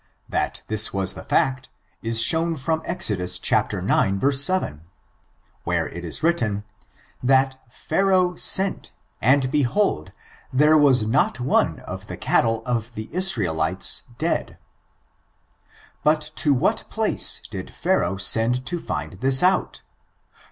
[0.27, 1.69] That this was the fact,
[2.01, 3.19] is shown from Exod.
[3.21, 3.35] ix,
[4.35, 4.81] 7,
[5.63, 6.63] where it is written,
[7.21, 10.11] that "Pharaoh sent, and behold,
[10.51, 14.57] there was not one of the cattle of the Israelites dead."
[16.03, 19.83] But to what place did Pharaoh send to find this out?